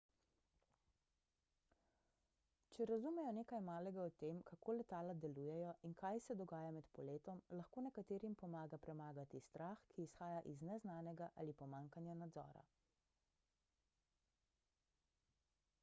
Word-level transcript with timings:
če 2.75 2.87
razumejo 2.91 3.33
nekaj 3.39 3.59
malega 3.67 4.05
o 4.09 4.13
tem 4.23 4.39
kako 4.51 4.75
letala 4.77 5.15
delujejo 5.25 5.75
in 5.91 5.93
kaj 6.01 6.23
se 6.27 6.37
dogaja 6.39 6.73
med 6.79 6.89
poletom 6.99 7.43
lahko 7.59 7.85
nekaterim 7.89 8.39
pomaga 8.45 8.81
premagati 8.89 9.43
strah 9.51 9.85
ki 9.93 10.07
izhaja 10.09 10.43
iz 10.55 10.67
neznanega 10.71 11.29
ali 11.43 11.55
pomanjkanja 11.63 12.17
nadzora 12.25 12.65